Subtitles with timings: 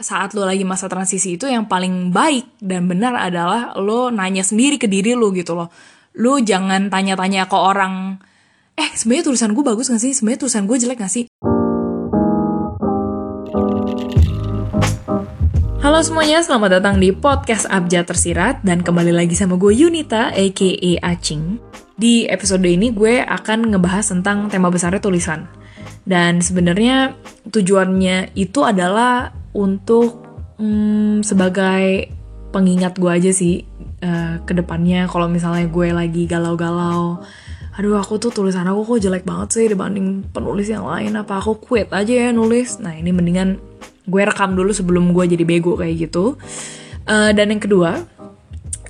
[0.00, 4.80] saat lo lagi masa transisi itu yang paling baik dan benar adalah lo nanya sendiri
[4.80, 5.68] ke diri lo gitu loh.
[6.16, 8.16] Lo jangan tanya-tanya ke orang,
[8.80, 10.16] eh sebenarnya tulisan gue bagus gak sih?
[10.16, 11.24] Sebenarnya tulisan gue jelek gak sih?
[15.84, 20.70] Halo semuanya, selamat datang di podcast Abjad Tersirat dan kembali lagi sama gue Yunita aka
[21.04, 21.60] Acing.
[22.00, 25.44] Di episode ini gue akan ngebahas tentang tema besarnya tulisan.
[26.08, 27.12] Dan sebenarnya
[27.52, 30.22] tujuannya itu adalah untuk
[30.58, 32.10] hmm, sebagai
[32.50, 33.66] pengingat gue aja sih
[34.02, 35.06] uh, ke depannya.
[35.06, 37.22] Kalau misalnya gue lagi galau-galau
[37.70, 41.16] aduh aku tuh tulisan aku kok jelek banget sih dibanding penulis yang lain.
[41.16, 42.76] Apa aku quit aja ya nulis?
[42.82, 43.56] Nah ini mendingan
[44.04, 46.36] gue rekam dulu sebelum gue jadi bego kayak gitu.
[47.08, 48.04] Uh, dan yang kedua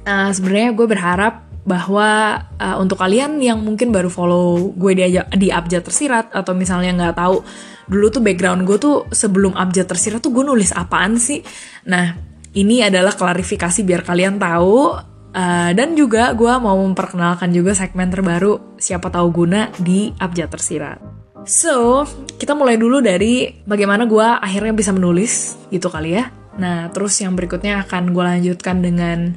[0.05, 5.05] uh, sebenarnya gue berharap bahwa uh, untuk kalian yang mungkin baru follow gue di,
[5.37, 7.45] di abjad tersirat atau misalnya nggak tahu
[7.91, 11.43] dulu tuh background gue tuh sebelum abjad tersirat tuh gue nulis apaan sih?
[11.91, 12.15] Nah
[12.55, 14.95] ini adalah klarifikasi biar kalian tahu
[15.35, 21.21] uh, dan juga gue mau memperkenalkan juga segmen terbaru siapa tahu guna di abjad tersirat
[21.45, 22.05] so
[22.37, 26.33] kita mulai dulu dari bagaimana gue akhirnya bisa menulis gitu kali ya.
[26.61, 29.37] Nah terus yang berikutnya akan gue lanjutkan dengan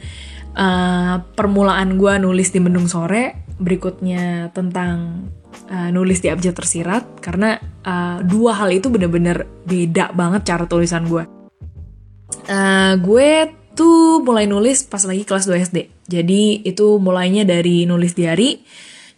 [0.57, 5.29] uh, permulaan gue nulis di Mendung Sore berikutnya tentang
[5.69, 11.05] uh, nulis di abjad tersirat karena uh, dua hal itu bener-bener beda banget cara tulisan
[11.05, 11.23] gue.
[12.49, 15.77] Uh, gue tuh mulai nulis pas lagi kelas 2 SD.
[16.09, 18.61] Jadi itu mulainya dari nulis diary.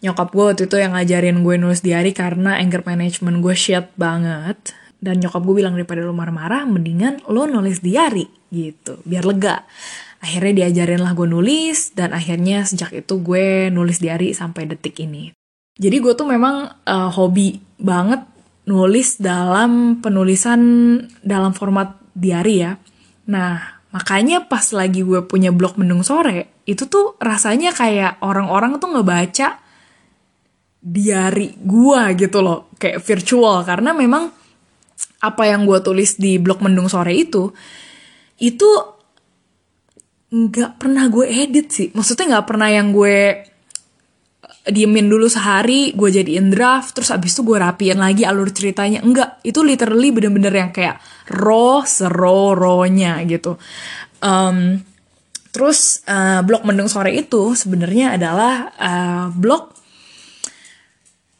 [0.03, 4.75] Nyokap gue waktu itu yang ngajarin gue nulis diary karena anger management gue shit banget.
[4.99, 9.67] Dan nyokap gue bilang daripada lo marah-marah, mendingan lo nulis diary gitu, biar lega.
[10.25, 15.29] Akhirnya diajarin lah gue nulis, dan akhirnya sejak itu gue nulis diary sampai detik ini.
[15.77, 18.25] Jadi gue tuh memang uh, hobi banget
[18.65, 22.81] nulis dalam penulisan dalam format diary ya.
[23.29, 28.97] Nah, makanya pas lagi gue punya blog Mendung Sore, itu tuh rasanya kayak orang-orang tuh
[28.97, 29.61] ngebaca
[30.81, 33.61] diary gue gitu loh, kayak virtual.
[33.61, 34.33] Karena memang
[35.21, 37.53] apa yang gue tulis di blog Mendung Sore itu,
[38.41, 38.94] itu
[40.35, 41.87] nggak pernah gue edit sih.
[41.95, 43.47] Maksudnya nggak pernah yang gue
[44.65, 48.99] diemin dulu sehari, gue jadiin draft, terus abis itu gue rapiin lagi alur ceritanya.
[49.05, 50.97] Enggak, itu literally bener-bener yang kayak
[51.29, 53.61] raw, seroronya gitu.
[54.25, 54.81] Um,
[55.53, 59.71] terus uh, blog Mendung Sore itu sebenarnya adalah uh, blog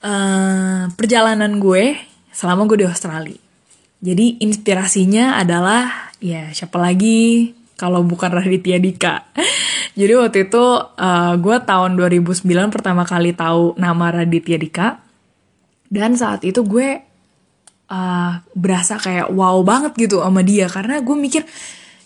[0.06, 1.98] uh, perjalanan gue
[2.30, 3.42] selama gue di Australia.
[4.06, 9.32] Jadi inspirasinya adalah ya siapa lagi kalau bukan Raditya Dika.
[10.00, 14.88] Jadi waktu itu uh, gue tahun 2009 pertama kali tahu nama Raditya Dika.
[15.88, 17.00] Dan saat itu gue
[17.92, 20.68] uh, berasa kayak wow banget gitu sama dia.
[20.68, 21.44] Karena gue mikir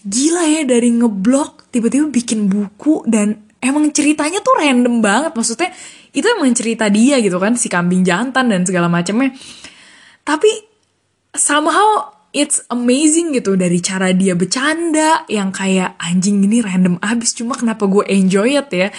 [0.05, 5.31] gila ya dari ngeblok tiba-tiba bikin buku dan emang ceritanya tuh random banget.
[5.33, 5.69] Maksudnya
[6.13, 9.33] itu emang cerita dia gitu kan si kambing jantan dan segala macamnya.
[10.25, 10.49] Tapi
[11.33, 17.57] somehow it's amazing gitu dari cara dia bercanda yang kayak anjing ini random abis cuma
[17.57, 18.89] kenapa gue enjoy it ya?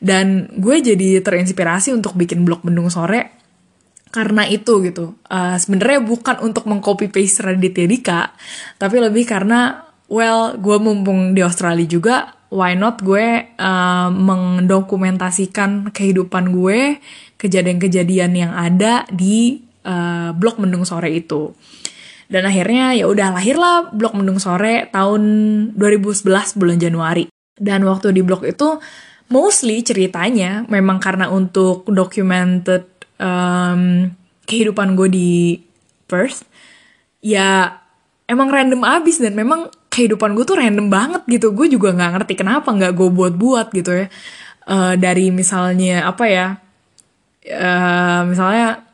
[0.00, 3.36] Dan gue jadi terinspirasi untuk bikin blog Bendung Sore
[4.08, 5.20] karena itu gitu.
[5.28, 8.20] Uh, sebenarnya bukan untuk mengcopy paste Raditya Dika
[8.80, 12.16] tapi lebih karena well gue mumpung di Australia juga
[12.48, 16.96] why not gue uh, mendokumentasikan kehidupan gue
[17.36, 21.52] kejadian-kejadian yang ada di uh, blog Mendung Sore itu
[22.28, 25.22] dan akhirnya ya udah lahirlah blog Mendung Sore tahun
[25.76, 27.24] 2011 bulan Januari.
[27.58, 28.78] Dan waktu di blog itu
[29.32, 32.84] mostly ceritanya memang karena untuk documented
[33.20, 34.12] um,
[34.48, 35.32] kehidupan gue di
[36.08, 36.48] Perth
[37.20, 37.76] ya
[38.24, 42.34] emang random abis dan memang kehidupan gue tuh random banget gitu gue juga nggak ngerti
[42.40, 44.06] kenapa nggak gue buat-buat gitu ya
[44.70, 46.46] uh, dari misalnya apa ya
[47.52, 48.87] uh, misalnya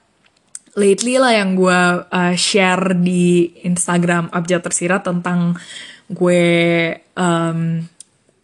[0.75, 5.55] lately lah yang gue uh, share di Instagram Abjad Tersirat tentang
[6.11, 6.45] gue
[7.17, 7.81] um,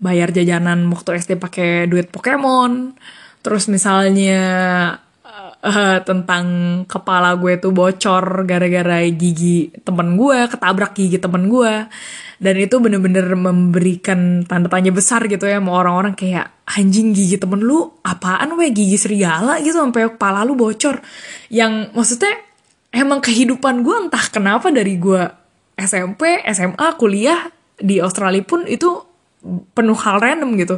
[0.01, 2.97] bayar jajanan waktu SD pakai duit Pokemon.
[3.41, 4.43] Terus misalnya
[5.65, 6.45] uh, tentang
[6.89, 11.89] kepala gue tuh bocor gara-gara gigi temen gue, ketabrak gigi temen gue.
[12.41, 17.61] Dan itu bener-bener memberikan tanda tanya besar gitu ya sama orang-orang kayak anjing gigi temen
[17.61, 21.05] lu apaan weh gigi serigala gitu sampai kepala lu bocor.
[21.53, 22.35] Yang maksudnya
[22.97, 25.21] emang kehidupan gue entah kenapa dari gue
[25.77, 28.89] SMP SMA kuliah di Australia pun itu
[29.77, 30.77] penuh hal random gitu.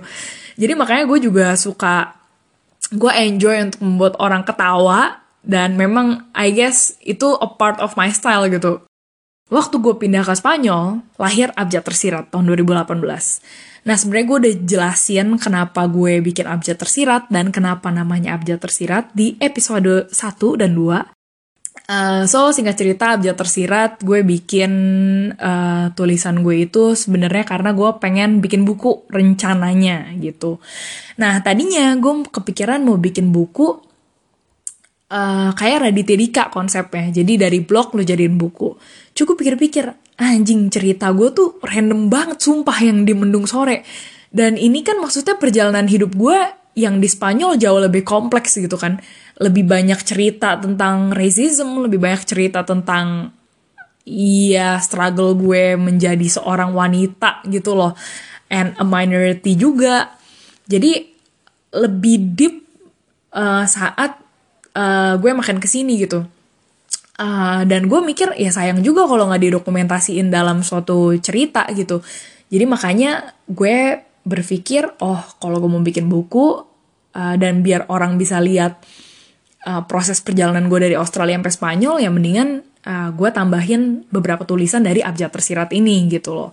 [0.58, 2.21] Jadi makanya gue juga suka
[2.92, 8.12] gue enjoy untuk membuat orang ketawa dan memang I guess itu a part of my
[8.14, 8.84] style gitu
[9.52, 13.04] waktu gue pindah ke Spanyol, lahir Abjad Tersirat tahun 2018.
[13.84, 19.12] Nah sebenarnya gue udah jelasin kenapa gue bikin Abjad Tersirat dan kenapa namanya Abjad Tersirat
[19.12, 20.16] di episode 1
[20.56, 21.21] dan 2.
[21.92, 24.72] Uh, so singkat cerita Abjad Tersirat gue bikin
[25.36, 30.56] uh, tulisan gue itu sebenarnya karena gue pengen bikin buku rencananya gitu.
[31.20, 33.76] Nah tadinya gue kepikiran mau bikin buku
[35.12, 37.12] uh, kayak Raditya Dika konsepnya.
[37.12, 38.72] Jadi dari blog lu jadiin buku.
[39.12, 43.84] Cukup pikir-pikir, anjing cerita gue tuh random banget sumpah yang di Mendung Sore.
[44.32, 46.40] Dan ini kan maksudnya perjalanan hidup gue
[46.72, 49.00] yang di Spanyol jauh lebih kompleks gitu kan.
[49.40, 53.32] Lebih banyak cerita tentang racism, lebih banyak cerita tentang
[54.02, 57.92] iya struggle gue menjadi seorang wanita gitu loh.
[58.52, 60.12] And a minority juga.
[60.68, 61.08] Jadi
[61.72, 62.54] lebih deep
[63.32, 64.20] uh, saat
[64.76, 66.24] uh, gue makan ke sini gitu
[67.18, 72.00] uh, dan gue mikir ya sayang juga kalau nggak didokumentasiin dalam suatu cerita gitu
[72.52, 76.62] jadi makanya gue berpikir oh kalau gue mau bikin buku
[77.14, 78.82] uh, dan biar orang bisa lihat
[79.66, 84.86] uh, proses perjalanan gue dari Australia sampai Spanyol ya mendingan uh, gue tambahin beberapa tulisan
[84.86, 86.50] dari abjad tersirat ini gitu loh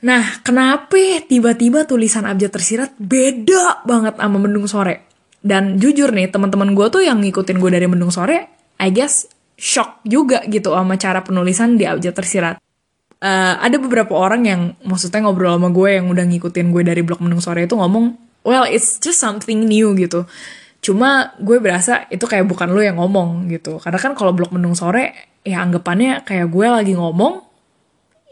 [0.00, 0.96] Nah, kenapa
[1.28, 5.04] tiba-tiba tulisan abjad tersirat beda banget sama Mendung Sore?
[5.40, 8.48] Dan jujur nih, teman-teman gue tuh yang ngikutin gue dari Mendung Sore,
[8.80, 9.28] I guess
[9.60, 12.56] shock juga gitu sama cara penulisan di Abjad Tersirat.
[13.20, 17.20] Uh, ada beberapa orang yang maksudnya ngobrol sama gue yang udah ngikutin gue dari blog
[17.20, 18.16] Mendung Sore itu ngomong,
[18.48, 20.24] well it's just something new gitu.
[20.80, 23.76] Cuma gue berasa itu kayak bukan lo yang ngomong gitu.
[23.76, 27.44] Karena kan kalau blog Mendung Sore ya anggapannya kayak gue lagi ngomong,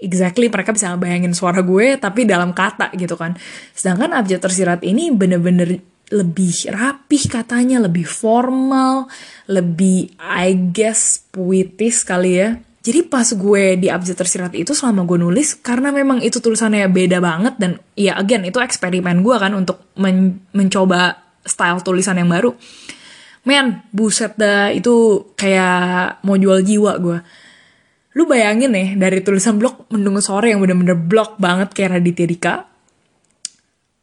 [0.00, 3.36] exactly mereka bisa ngebayangin suara gue tapi dalam kata gitu kan.
[3.76, 9.12] Sedangkan Abjad Tersirat ini bener-bener lebih rapih katanya, lebih formal,
[9.44, 12.56] lebih I guess puitis kali ya.
[12.78, 17.18] Jadi pas gue di abjad tersirat itu selama gue nulis, karena memang itu tulisannya beda
[17.18, 22.54] banget dan ya again itu eksperimen gue kan untuk men mencoba style tulisan yang baru.
[23.48, 27.18] Men, buset dah itu kayak mau jual jiwa gue.
[28.18, 32.54] Lu bayangin nih dari tulisan blog Mendung Sore yang bener-bener blog banget kayak Raditya Dika.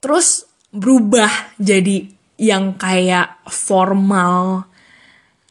[0.01, 1.29] Terus berubah
[1.61, 2.09] jadi
[2.41, 4.67] yang kayak formal,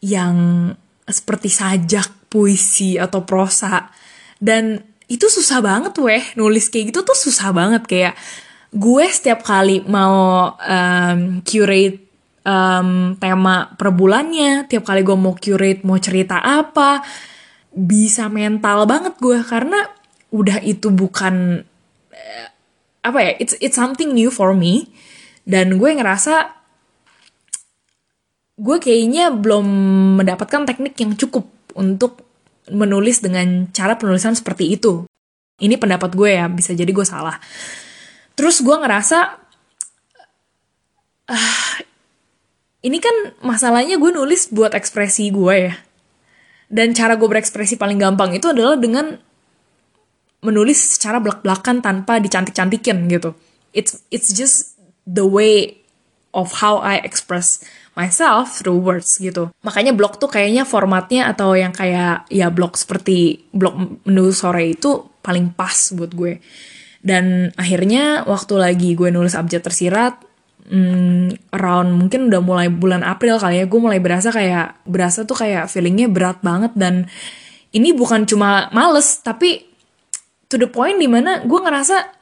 [0.01, 0.69] yang
[1.05, 3.87] seperti sajak puisi atau prosa.
[4.35, 4.75] Dan
[5.07, 7.87] itu susah banget weh, nulis kayak gitu tuh susah banget.
[7.87, 8.13] Kayak
[8.75, 12.03] gue setiap kali mau um, curate
[12.43, 16.99] um, tema per bulannya, tiap kali gue mau curate mau cerita apa,
[17.71, 19.39] bisa mental banget gue.
[19.47, 19.79] Karena
[20.35, 21.63] udah itu bukan
[22.11, 22.47] uh,
[23.07, 24.91] apa ya, it's it's something new for me.
[25.47, 26.51] Dan gue ngerasa
[28.55, 29.67] gue kayaknya belum
[30.19, 32.23] mendapatkan teknik yang cukup untuk
[32.71, 35.05] menulis dengan cara penulisan seperti itu.
[35.61, 37.39] Ini pendapat gue ya, bisa jadi gue salah.
[38.35, 39.19] Terus gue ngerasa,
[41.31, 41.73] uh,
[42.83, 45.75] ini kan masalahnya gue nulis buat ekspresi gue ya.
[46.67, 49.15] Dan cara gue berekspresi paling gampang itu adalah dengan
[50.43, 53.33] menulis secara belak-belakan tanpa dicantik-cantikin gitu.
[53.71, 55.85] It's it's just the way
[56.35, 57.63] of how I express
[57.95, 59.49] myself through words gitu.
[59.63, 65.19] Makanya blog tuh kayaknya formatnya atau yang kayak ya blog seperti blog menu sore itu
[65.23, 66.43] paling pas buat gue.
[66.99, 70.19] Dan akhirnya waktu lagi gue nulis abjad tersirat,
[70.67, 75.37] hmm, around mungkin udah mulai bulan April kali ya, gue mulai berasa kayak berasa tuh
[75.37, 77.07] kayak feelingnya berat banget dan
[77.75, 79.67] ini bukan cuma males tapi
[80.47, 82.14] to the point di mana gue ngerasa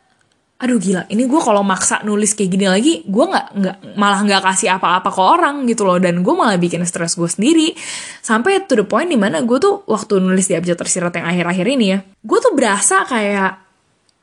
[0.63, 1.03] aduh gila.
[1.11, 5.11] Ini gue kalau maksa nulis kayak gini lagi gue nggak nggak malah nggak kasih apa-apa
[5.11, 5.99] ke orang gitu loh.
[5.99, 7.75] Dan gue malah bikin stres gue sendiri.
[8.23, 11.67] Sampai to the point di mana gue tuh waktu nulis di abjad tersirat yang akhir-akhir
[11.67, 13.59] ini ya gue tuh berasa kayak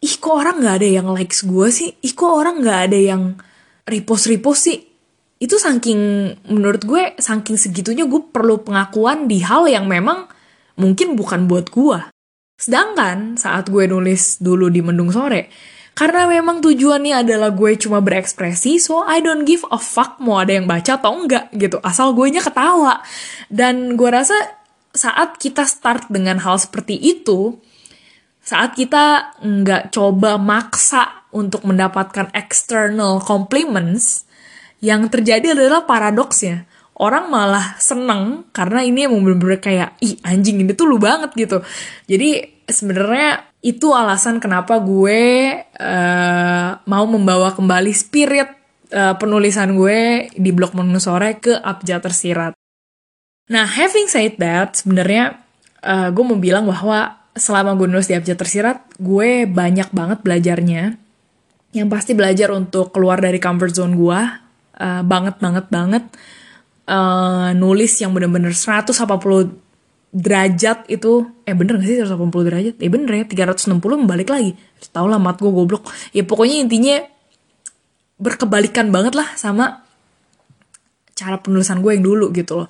[0.00, 1.92] ih kok orang nggak ada yang likes gue sih?
[2.00, 3.22] Ih kok orang nggak ada yang
[3.84, 4.80] repost repost sih?
[5.36, 6.00] Itu saking
[6.48, 10.24] menurut gue saking segitunya gue perlu pengakuan di hal yang memang
[10.80, 12.00] mungkin bukan buat gue
[12.60, 15.48] sedangkan saat gue nulis dulu di mendung sore
[16.00, 20.56] karena memang tujuannya adalah gue cuma berekspresi, so I don't give a fuck mau ada
[20.56, 21.76] yang baca atau enggak gitu.
[21.84, 23.04] Asal gue nya ketawa.
[23.52, 24.32] Dan gue rasa
[24.96, 27.60] saat kita start dengan hal seperti itu,
[28.40, 34.24] saat kita nggak coba maksa untuk mendapatkan external compliments,
[34.80, 36.64] yang terjadi adalah paradoksnya.
[36.96, 41.60] Orang malah seneng karena ini emang bener-bener kayak, ih anjing ini tuh lu banget gitu.
[42.08, 45.20] Jadi sebenarnya itu alasan kenapa gue
[45.76, 48.48] uh, mau membawa kembali spirit
[48.94, 52.52] uh, penulisan gue di blog Menu Sore ke Abjad Tersirat.
[53.50, 55.42] Nah, having said that, sebenarnya
[55.82, 60.96] uh, gue mau bilang bahwa selama gue nulis di Abjad Tersirat, gue banyak banget belajarnya.
[61.70, 64.20] Yang pasti belajar untuk keluar dari comfort zone gue.
[64.80, 66.04] Uh, banget, banget, banget.
[66.88, 69.69] Uh, nulis yang bener-bener 180
[70.10, 72.74] derajat itu eh bener gak sih 180 derajat?
[72.82, 74.58] Eh bener ya 360 balik lagi.
[74.90, 75.86] Tau lah mat gue goblok.
[76.10, 76.96] Ya pokoknya intinya
[78.20, 79.86] berkebalikan banget lah sama
[81.14, 82.68] cara penulisan gue yang dulu gitu loh.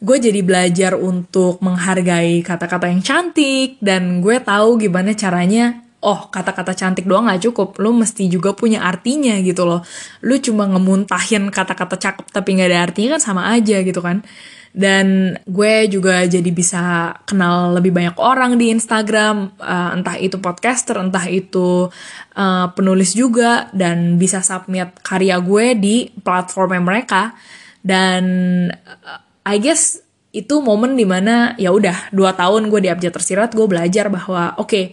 [0.00, 6.72] Gue jadi belajar untuk menghargai kata-kata yang cantik dan gue tahu gimana caranya oh kata-kata
[6.72, 7.76] cantik doang gak cukup.
[7.76, 9.84] Lu mesti juga punya artinya gitu loh.
[10.24, 14.24] Lu cuma ngemuntahin kata-kata cakep tapi gak ada artinya kan sama aja gitu kan.
[14.70, 20.94] Dan gue juga jadi bisa kenal lebih banyak orang di Instagram uh, entah itu podcaster
[20.94, 21.90] entah itu
[22.38, 27.34] uh, penulis juga dan bisa submit karya gue di platformnya mereka.
[27.82, 28.24] Dan
[28.70, 29.98] uh, I guess
[30.30, 34.54] itu momen di mana ya udah dua tahun gue di Abjad Tersirat gue belajar bahwa
[34.62, 34.84] oke okay,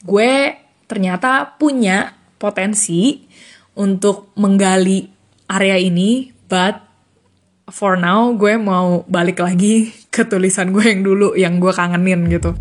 [0.00, 0.56] gue
[0.88, 3.28] ternyata punya potensi
[3.76, 5.04] untuk menggali
[5.46, 6.80] area ini but
[7.70, 12.52] for now gue mau balik lagi ke tulisan gue yang dulu yang gue kangenin gitu.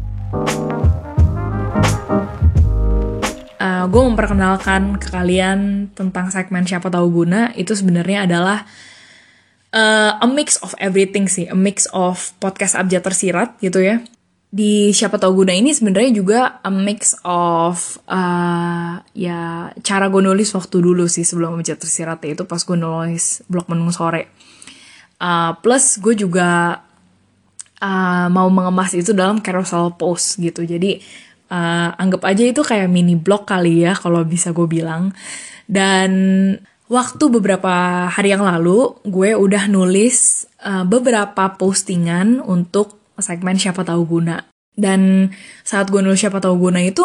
[3.60, 8.64] Uh, gue memperkenalkan ke kalian tentang segmen siapa tahu guna itu sebenarnya adalah
[9.76, 14.00] uh, a mix of everything sih, a mix of podcast abjad tersirat gitu ya.
[14.50, 20.50] Di siapa tahu guna ini sebenarnya juga a mix of uh, ya cara gue nulis
[20.58, 24.34] waktu dulu sih sebelum abjad tersirat itu pas gue nulis blog menung sore.
[25.22, 26.82] Uh, plus gue juga
[27.78, 30.66] uh, mau mengemas itu dalam carousel post gitu.
[30.66, 30.98] Jadi
[31.54, 35.14] uh, anggap aja itu kayak mini blog kali ya kalau bisa gue bilang.
[35.70, 36.10] Dan
[36.90, 44.20] Waktu beberapa hari yang lalu, gue udah nulis uh, beberapa postingan untuk segmen siapa tahu
[44.20, 44.44] guna.
[44.76, 45.32] Dan
[45.68, 47.04] saat gue nulis siapa tahu guna itu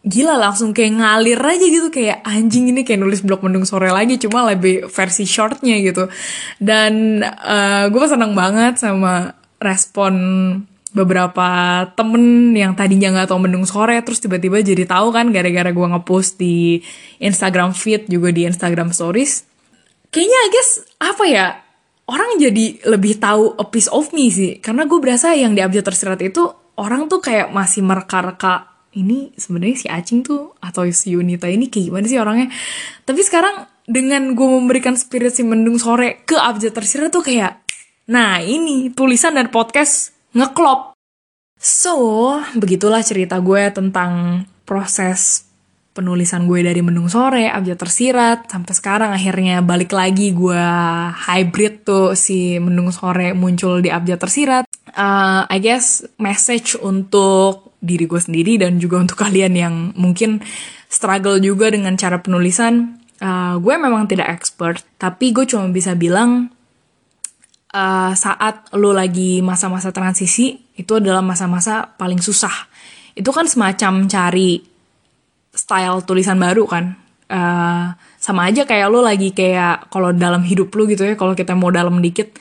[0.00, 1.88] gila langsung kayak ngalir aja gitu.
[1.92, 6.08] Kayak anjing ini kayak nulis blog mendung sore lagi cuma lebih versi shortnya gitu.
[6.56, 10.14] Dan uh, gue seneng banget sama respon
[10.90, 11.48] beberapa
[11.94, 16.34] temen yang tadinya nggak tahu mendung sore terus tiba-tiba jadi tahu kan gara-gara gue ngepost
[16.42, 16.82] di
[17.22, 19.46] Instagram feed juga di Instagram stories.
[20.10, 21.46] Kayaknya I guess apa ya
[22.10, 25.86] orang jadi lebih tahu a piece of me sih karena gue berasa yang di abjad
[25.86, 28.66] tersirat itu orang tuh kayak masih mereka-reka
[28.98, 32.50] ini sebenarnya si Acing tuh atau si Yunita ini kayak gimana sih orangnya
[33.06, 37.62] tapi sekarang dengan gue memberikan spirit si mendung sore ke abjad tersirat tuh kayak
[38.10, 40.94] nah ini tulisan dan podcast ngeklop.
[41.60, 45.49] So, begitulah cerita gue tentang proses
[45.90, 50.62] penulisan gue dari Mendung Sore, Abjad Tersirat, sampai sekarang akhirnya balik lagi gue
[51.12, 54.64] hybrid tuh si Mendung Sore muncul di Abjad Tersirat.
[54.94, 60.38] Uh, I guess message untuk diri gue sendiri dan juga untuk kalian yang mungkin
[60.86, 62.98] struggle juga dengan cara penulisan.
[63.20, 66.48] Uh, gue memang tidak expert, tapi gue cuma bisa bilang
[67.74, 72.70] uh, saat lo lagi masa-masa transisi itu adalah masa-masa paling susah.
[73.12, 74.69] Itu kan semacam cari
[75.60, 76.96] style tulisan baru kan.
[77.30, 81.52] Uh, sama aja kayak lo lagi kayak kalau dalam hidup lo gitu ya, kalau kita
[81.52, 82.34] mau dalam dikit,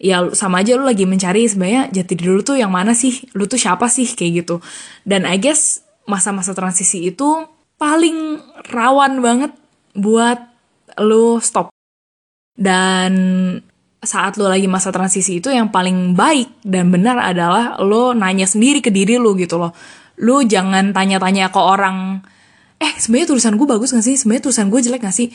[0.00, 3.44] ya sama aja lo lagi mencari sebenarnya jati diri lo tuh yang mana sih, lo
[3.50, 4.62] tuh siapa sih kayak gitu.
[5.04, 7.44] Dan I guess masa-masa transisi itu
[7.76, 8.40] paling
[8.72, 9.52] rawan banget
[9.92, 10.40] buat
[11.04, 11.68] lo stop.
[12.56, 13.12] Dan
[14.00, 18.80] saat lo lagi masa transisi itu yang paling baik dan benar adalah lo nanya sendiri
[18.80, 19.76] ke diri lo gitu loh.
[20.20, 22.20] Lo jangan tanya-tanya ke orang,
[22.80, 24.16] eh sebenarnya tulisan gue bagus gak sih?
[24.16, 25.28] Sebenarnya tulisan gue jelek gak sih?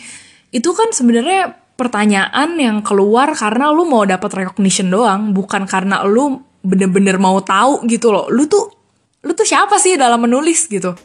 [0.50, 6.42] Itu kan sebenarnya pertanyaan yang keluar karena lo mau dapat recognition doang, bukan karena lo
[6.66, 8.26] bener-bener mau tahu gitu loh.
[8.34, 8.74] Lo tuh,
[9.22, 10.98] lo tuh siapa sih dalam menulis gitu?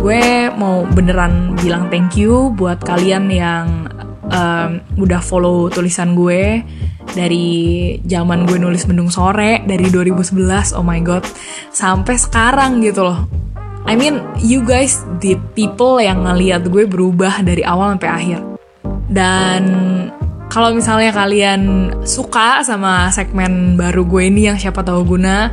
[0.00, 3.86] gue mau beneran bilang thank you buat kalian yang
[4.32, 6.64] um, udah follow tulisan gue
[7.12, 11.26] dari zaman gue nulis mendung sore dari 2011 oh my god
[11.74, 13.26] sampai sekarang gitu loh
[13.88, 18.40] I mean you guys the people yang ngeliat gue berubah dari awal sampai akhir
[19.10, 19.62] dan
[20.50, 25.50] kalau misalnya kalian suka sama segmen baru gue ini yang siapa tahu guna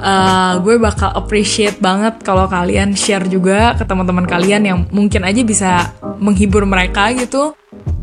[0.00, 5.40] uh, gue bakal appreciate banget kalau kalian share juga ke teman-teman kalian yang mungkin aja
[5.42, 5.70] bisa
[6.20, 7.56] menghibur mereka gitu.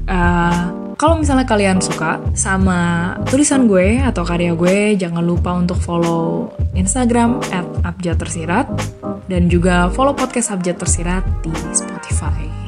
[0.09, 6.53] Uh, kalau misalnya kalian suka sama tulisan gue atau karya gue, jangan lupa untuk follow
[6.77, 8.67] Instagram at Abjad Tersirat
[9.27, 12.62] dan juga follow podcast Abjad Tersirat di Spotify.